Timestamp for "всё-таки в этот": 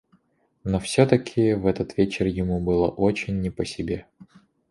0.79-1.95